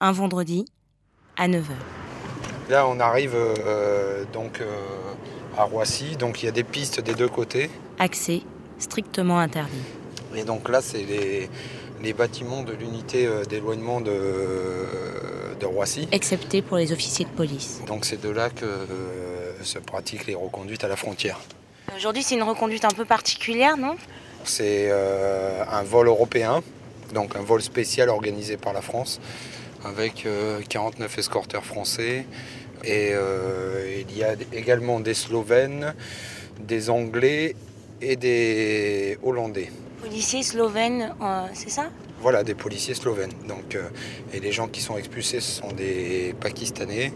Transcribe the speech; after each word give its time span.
un 0.00 0.12
vendredi 0.12 0.64
à 1.36 1.48
9h. 1.48 1.62
Là, 2.70 2.86
on 2.86 3.00
arrive 3.00 3.34
euh, 3.34 4.24
donc 4.32 4.60
euh, 4.60 4.66
à 5.56 5.64
Roissy, 5.64 6.16
donc 6.16 6.42
il 6.42 6.46
y 6.46 6.48
a 6.48 6.52
des 6.52 6.64
pistes 6.64 7.00
des 7.00 7.14
deux 7.14 7.28
côtés. 7.28 7.70
Accès 7.98 8.42
strictement 8.78 9.38
interdit. 9.38 9.82
Et 10.36 10.44
donc 10.44 10.68
là, 10.68 10.80
c'est 10.80 11.02
les, 11.02 11.48
les 12.02 12.12
bâtiments 12.12 12.62
de 12.62 12.72
l'unité 12.72 13.26
euh, 13.26 13.44
d'éloignement 13.44 14.00
de, 14.00 14.14
de 15.58 15.66
Roissy. 15.66 16.06
Excepté 16.12 16.62
pour 16.62 16.76
les 16.76 16.92
officiers 16.92 17.24
de 17.24 17.30
police. 17.30 17.80
Donc 17.86 18.04
c'est 18.04 18.20
de 18.20 18.28
là 18.28 18.50
que 18.50 18.64
euh, 18.64 19.62
se 19.64 19.78
pratiquent 19.78 20.26
les 20.26 20.34
reconduites 20.36 20.84
à 20.84 20.88
la 20.88 20.96
frontière. 20.96 21.40
Aujourd'hui, 21.96 22.22
c'est 22.22 22.36
une 22.36 22.42
reconduite 22.42 22.84
un 22.84 22.90
peu 22.90 23.04
particulière, 23.04 23.76
non? 23.76 23.96
C'est 24.44 24.88
euh, 24.90 25.64
un 25.68 25.82
vol 25.82 26.06
européen, 26.06 26.62
donc 27.12 27.36
un 27.36 27.42
vol 27.42 27.62
spécial 27.62 28.08
organisé 28.08 28.56
par 28.56 28.72
la 28.72 28.82
France, 28.82 29.20
avec 29.84 30.26
euh, 30.26 30.60
49 30.68 31.18
escorteurs 31.18 31.64
français. 31.64 32.26
Et 32.84 33.10
euh, 33.12 34.02
il 34.08 34.16
y 34.16 34.22
a 34.22 34.34
également 34.52 35.00
des 35.00 35.14
Slovènes, 35.14 35.94
des 36.60 36.90
Anglais 36.90 37.56
et 38.00 38.16
des 38.16 39.18
Hollandais. 39.22 39.70
Policiers 40.00 40.44
slovènes, 40.44 41.12
euh, 41.20 41.46
c'est 41.54 41.70
ça? 41.70 41.90
Voilà, 42.20 42.44
des 42.44 42.54
policiers 42.54 42.94
slovènes. 42.94 43.32
Donc, 43.48 43.74
euh, 43.74 43.88
et 44.32 44.38
les 44.40 44.52
gens 44.52 44.68
qui 44.68 44.80
sont 44.80 44.96
expulsés, 44.96 45.40
ce 45.40 45.60
sont 45.60 45.72
des 45.72 46.34
Pakistanais. 46.40 47.12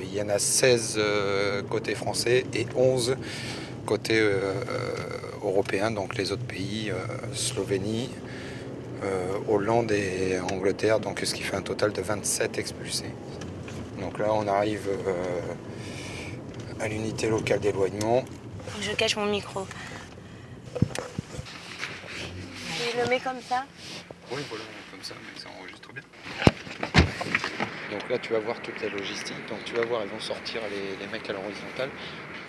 Il 0.00 0.14
y 0.14 0.22
en 0.22 0.28
a 0.28 0.38
16 0.38 0.96
euh, 0.98 1.62
côté 1.62 1.94
français 1.94 2.44
et 2.54 2.66
11 2.76 3.16
côté 3.86 4.18
euh, 4.18 4.40
euh, 4.68 4.94
européen, 5.44 5.90
donc 5.90 6.16
les 6.16 6.30
autres 6.32 6.44
pays, 6.44 6.90
euh, 6.90 6.94
Slovénie, 7.34 8.08
euh, 8.12 8.32
Hollande 9.48 9.92
et 9.92 10.38
Angleterre, 10.40 11.00
donc 11.00 11.20
ce 11.24 11.34
qui 11.34 11.42
fait 11.42 11.56
un 11.56 11.62
total 11.62 11.92
de 11.92 12.00
27 12.02 12.58
expulsés. 12.58 13.10
Donc 14.00 14.18
là, 14.18 14.32
on 14.32 14.46
arrive 14.48 14.88
euh, 14.88 15.40
à 16.80 16.88
l'unité 16.88 17.28
locale 17.28 17.60
d'éloignement. 17.60 18.24
Je 18.80 18.92
cache 18.92 19.16
mon 19.16 19.26
micro. 19.26 19.66
Je 22.92 23.00
le 23.00 23.08
mets 23.08 23.20
comme 23.20 23.40
ça? 23.48 23.64
Oui, 24.30 24.42
voilà, 24.48 24.64
comme 24.90 25.02
ça, 25.02 25.14
mais 25.20 25.40
ça 25.40 25.48
enregistre 25.58 25.92
bien. 25.92 26.02
Donc 27.90 28.08
là, 28.08 28.18
tu 28.18 28.32
vas 28.32 28.38
voir 28.40 28.60
toute 28.60 28.80
la 28.82 28.88
logistique. 28.88 29.36
Donc 29.48 29.64
tu 29.64 29.74
vas 29.74 29.84
voir, 29.84 30.02
ils 30.04 30.10
vont 30.10 30.20
sortir 30.20 30.62
les, 30.70 30.96
les 31.04 31.12
mecs 31.12 31.28
à 31.28 31.32
l'horizontale. 31.32 31.90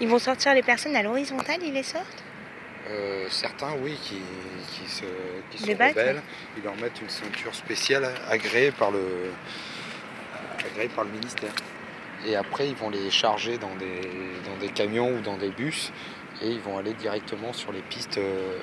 Ils 0.01 0.07
vont 0.07 0.19
sortir 0.19 0.53
les 0.53 0.63
personnes 0.63 0.95
à 0.95 1.03
l'horizontale, 1.03 1.59
ils 1.63 1.73
les 1.73 1.83
sortent? 1.83 2.23
Euh, 2.89 3.27
certains, 3.29 3.73
oui, 3.81 3.97
qui, 4.01 4.17
qui 4.73 4.89
se, 4.89 5.05
qui 5.51 5.57
se 5.57 5.67
Les 5.67 5.75
battent 5.75 5.95
rebellent. 5.95 6.21
Ils 6.57 6.63
leur 6.63 6.75
mettent 6.75 7.01
une 7.01 7.09
ceinture 7.09 7.55
spéciale 7.55 8.09
agréée 8.29 8.71
par 8.71 8.91
le, 8.91 9.31
agréée 10.65 10.89
par 10.89 11.05
le 11.05 11.11
ministère. 11.11 11.53
Et 12.25 12.35
après, 12.35 12.67
ils 12.67 12.75
vont 12.75 12.89
les 12.89 13.09
charger 13.09 13.57
dans 13.57 13.75
des, 13.75 14.01
dans 14.45 14.57
des 14.59 14.69
camions 14.69 15.15
ou 15.17 15.21
dans 15.21 15.37
des 15.37 15.49
bus 15.49 15.91
et 16.41 16.49
ils 16.49 16.59
vont 16.59 16.77
aller 16.77 16.93
directement 16.93 17.53
sur 17.53 17.71
les 17.71 17.81
pistes 17.81 18.17
euh, 18.17 18.59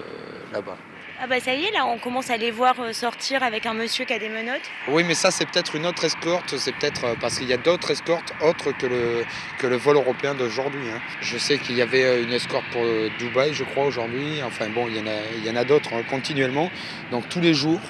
là-bas. 0.52 0.76
Ah 1.22 1.26
bah 1.26 1.38
ça 1.38 1.52
y 1.52 1.64
est, 1.64 1.70
là, 1.72 1.84
on 1.84 1.98
commence 1.98 2.30
à 2.30 2.38
les 2.38 2.50
voir 2.50 2.80
euh, 2.80 2.94
sortir 2.94 3.42
avec 3.42 3.66
un 3.66 3.74
monsieur 3.74 4.06
qui 4.06 4.14
a 4.14 4.18
des 4.18 4.30
menottes. 4.30 4.70
Oui, 4.88 5.04
mais 5.06 5.12
ça, 5.12 5.30
c'est 5.30 5.44
peut-être 5.44 5.76
une 5.76 5.84
autre 5.84 6.02
escorte. 6.02 6.56
C'est 6.56 6.72
peut-être 6.72 7.04
euh, 7.04 7.14
parce 7.20 7.38
qu'il 7.38 7.46
y 7.46 7.52
a 7.52 7.58
d'autres 7.58 7.90
escortes 7.90 8.32
autres 8.42 8.72
que 8.72 8.86
le, 8.86 9.76
vol 9.76 9.96
européen 9.96 10.34
d'aujourd'hui. 10.34 10.88
hein. 10.88 10.98
Je 11.20 11.36
sais 11.36 11.58
qu'il 11.58 11.76
y 11.76 11.82
avait 11.82 12.04
euh, 12.04 12.22
une 12.22 12.32
escorte 12.32 12.64
pour 12.72 12.82
Dubaï, 13.18 13.52
je 13.52 13.64
crois, 13.64 13.84
aujourd'hui. 13.84 14.42
Enfin 14.42 14.70
bon, 14.70 14.88
il 14.88 14.96
y 14.96 15.00
en 15.00 15.06
a, 15.06 15.16
il 15.36 15.44
y 15.44 15.50
en 15.50 15.56
a 15.56 15.64
d'autres 15.64 15.92
hein, 15.92 16.02
continuellement. 16.08 16.70
Donc 17.10 17.28
tous 17.28 17.40
les 17.40 17.52
jours, 17.52 17.80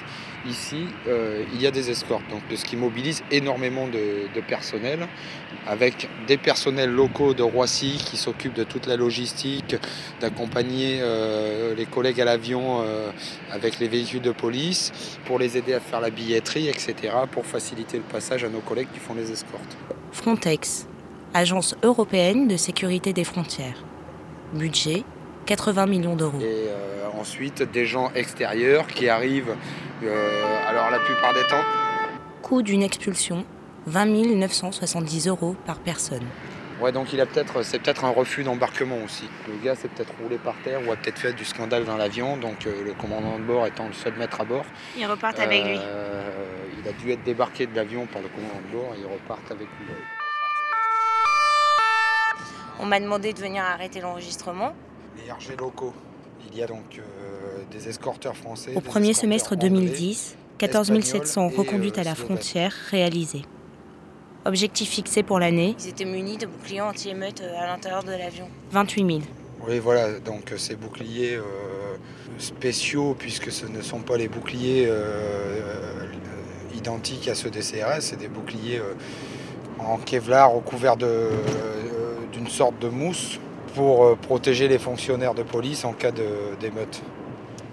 ici, 0.47 0.85
euh, 1.07 1.43
il 1.53 1.61
y 1.61 1.67
a 1.67 1.71
des 1.71 1.89
escortes. 1.89 2.23
Donc 2.29 2.41
ce 2.53 2.65
qui 2.65 2.75
mobilise 2.75 3.23
énormément 3.31 3.87
de, 3.87 4.33
de 4.33 4.41
personnel, 4.41 5.07
avec 5.67 6.09
des 6.27 6.37
personnels 6.37 6.89
locaux 6.89 7.33
de 7.33 7.43
Roissy 7.43 8.01
qui 8.03 8.17
s'occupent 8.17 8.53
de 8.53 8.63
toute 8.63 8.87
la 8.87 8.95
logistique, 8.95 9.75
d'accompagner 10.19 10.99
euh, 11.01 11.75
les 11.75 11.85
collègues 11.85 12.21
à 12.21 12.25
l'avion 12.25 12.81
euh, 12.81 13.11
avec 13.51 13.79
les 13.79 13.87
véhicules 13.87 14.21
de 14.21 14.31
police, 14.31 14.91
pour 15.25 15.39
les 15.39 15.57
aider 15.57 15.73
à 15.73 15.79
faire 15.79 16.01
la 16.01 16.09
billetterie, 16.09 16.67
etc., 16.67 17.13
pour 17.31 17.45
faciliter 17.45 17.97
le 17.97 18.03
passage 18.03 18.43
à 18.43 18.49
nos 18.49 18.59
collègues 18.59 18.87
qui 18.93 18.99
font 18.99 19.13
les 19.13 19.31
escortes. 19.31 19.77
Frontex, 20.11 20.87
agence 21.33 21.75
européenne 21.83 22.47
de 22.47 22.57
sécurité 22.57 23.13
des 23.13 23.23
frontières. 23.23 23.83
Budget 24.53 25.03
80 25.45 25.85
millions 25.85 26.15
d'euros. 26.15 26.39
Et 26.39 26.67
euh, 26.69 27.07
ensuite, 27.19 27.63
des 27.63 27.85
gens 27.85 28.11
extérieurs 28.13 28.87
qui 28.87 29.09
arrivent, 29.09 29.55
euh, 30.03 30.67
alors 30.67 30.89
la 30.91 30.99
plupart 30.99 31.33
des 31.33 31.43
temps, 31.43 31.63
Coût 32.41 32.61
d'une 32.61 32.83
expulsion 32.83 33.45
20 33.85 34.05
970 34.05 35.27
euros 35.27 35.55
par 35.65 35.79
personne. 35.79 36.25
Ouais, 36.81 36.91
donc 36.91 37.13
il 37.13 37.21
a 37.21 37.27
peut-être, 37.27 37.61
c'est 37.61 37.77
peut-être 37.77 38.05
un 38.05 38.09
refus 38.09 38.43
d'embarquement 38.43 38.97
aussi. 39.05 39.29
Le 39.47 39.53
gars 39.63 39.75
s'est 39.75 39.87
peut-être 39.87 40.13
roulé 40.19 40.37
par 40.37 40.55
terre 40.63 40.79
ou 40.87 40.91
a 40.91 40.95
peut-être 40.95 41.19
fait 41.19 41.33
du 41.33 41.45
scandale 41.45 41.85
dans 41.85 41.95
l'avion, 41.95 42.37
donc 42.37 42.65
euh, 42.65 42.83
le 42.83 42.93
commandant 42.93 43.37
de 43.37 43.43
bord 43.43 43.67
étant 43.67 43.85
le 43.85 43.93
seul 43.93 44.13
maître 44.17 44.41
à 44.41 44.45
bord. 44.45 44.65
Ils 44.97 45.05
repartent 45.05 45.39
euh, 45.39 46.31
Il 46.81 46.89
a 46.89 46.91
dû 46.93 47.11
être 47.11 47.23
débarqué 47.23 47.67
de 47.67 47.75
l'avion 47.75 48.07
par 48.07 48.23
le 48.23 48.29
commandant 48.29 48.61
de 48.67 48.71
bord 48.75 48.95
et 48.95 48.99
ils 48.99 49.05
repartent 49.05 49.51
avec 49.51 49.67
lui. 49.79 49.93
On 52.79 52.85
m'a 52.85 52.99
demandé 52.99 53.33
de 53.33 53.39
venir 53.39 53.63
arrêter 53.63 54.01
l'enregistrement. 54.01 54.73
Les 55.17 55.31
RG 55.31 55.59
locaux. 55.59 55.93
Il 56.51 56.57
y 56.57 56.63
a 56.63 56.67
donc 56.67 56.97
euh, 56.97 57.63
des 57.71 57.87
escorteurs 57.87 58.35
français. 58.35 58.73
Au 58.75 58.81
premier 58.81 59.13
semestre 59.13 59.53
anglais. 59.53 59.69
2010, 59.69 60.35
14 60.57 60.87
700 60.87 61.21
espagnols 61.23 61.53
et, 61.53 61.57
reconduites 61.57 61.97
à 61.97 62.01
euh, 62.01 62.03
la 62.05 62.15
slovènes. 62.15 62.37
frontière 62.37 62.73
réalisées. 62.89 63.43
Objectif 64.45 64.89
fixé 64.89 65.21
pour 65.21 65.39
l'année 65.39 65.75
Ils 65.79 65.89
étaient 65.89 66.05
munis 66.05 66.37
de 66.37 66.47
boucliers 66.47 66.81
anti-émeutes 66.81 67.41
à 67.41 67.67
l'intérieur 67.67 68.03
de 68.03 68.11
l'avion. 68.11 68.47
28 68.71 69.05
000. 69.05 69.19
Oui, 69.67 69.77
voilà, 69.77 70.19
donc 70.19 70.51
euh, 70.51 70.57
ces 70.57 70.75
boucliers 70.75 71.35
euh, 71.35 71.43
spéciaux, 72.39 73.15
puisque 73.17 73.51
ce 73.51 73.67
ne 73.67 73.81
sont 73.81 73.99
pas 73.99 74.17
les 74.17 74.27
boucliers 74.27 74.87
euh, 74.87 74.91
euh, 74.91 76.07
identiques 76.75 77.27
à 77.27 77.35
ceux 77.35 77.51
des 77.51 77.59
CRS, 77.59 77.99
c'est 78.01 78.17
des 78.17 78.27
boucliers 78.27 78.79
euh, 78.79 78.93
en 79.79 79.97
Kevlar 79.97 80.51
recouverts 80.51 80.97
de, 80.97 81.05
euh, 81.05 81.29
d'une 82.31 82.47
sorte 82.47 82.79
de 82.79 82.89
mousse 82.89 83.39
pour 83.75 84.03
euh, 84.05 84.15
protéger 84.15 84.67
les 84.67 84.77
fonctionnaires 84.79 85.33
de 85.33 85.43
police 85.43 85.85
en 85.85 85.93
cas 85.93 86.11
de- 86.11 86.55
d'émeute. 86.59 87.01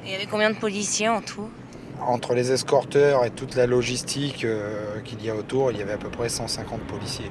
Il 0.05 0.13
y 0.13 0.15
avait 0.15 0.27
combien 0.27 0.51
de 0.51 0.57
policiers 0.57 1.09
en 1.09 1.21
tout? 1.21 1.49
Entre 2.01 2.35
les 2.35 2.53
escorteurs 2.53 3.25
et 3.25 3.31
toute 3.31 3.57
la 3.57 3.67
logistique 3.67 4.45
euh, 4.45 5.01
qu'il 5.05 5.23
y 5.25 5.31
a 5.31 5.35
autour, 5.35 5.73
il 5.73 5.79
y 5.79 5.83
avait 5.83 5.93
à 5.95 5.99
peu 5.99 6.09
près 6.11 6.29
150 6.29 6.81
policiers. 6.83 7.31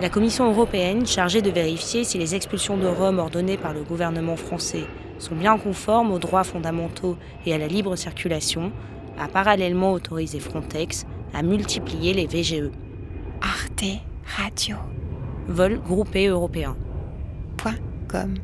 La 0.00 0.08
Commission 0.10 0.50
européenne, 0.50 1.06
chargée 1.06 1.40
de 1.40 1.50
vérifier 1.50 2.04
si 2.04 2.18
les 2.18 2.34
expulsions 2.34 2.76
de 2.76 2.86
Roms 2.86 3.18
ordonnées 3.18 3.56
par 3.56 3.72
le 3.72 3.82
gouvernement 3.82 4.36
français 4.36 4.84
sont 5.18 5.34
bien 5.36 5.56
conformes 5.56 6.12
aux 6.12 6.18
droits 6.18 6.44
fondamentaux 6.44 7.16
et 7.46 7.54
à 7.54 7.58
la 7.58 7.68
libre 7.68 7.96
circulation, 7.96 8.72
a 9.18 9.28
parallèlement 9.28 9.92
autorisé 9.92 10.40
Frontex 10.40 11.06
à 11.32 11.42
multiplier 11.42 12.12
les 12.12 12.26
VGE, 12.26 12.70
Arte 13.40 13.84
Radio. 14.36 14.76
Vols 15.48 15.80
groupés 15.86 16.26
européens. 16.26 16.76
Point 17.56 17.78
com. 18.08 18.34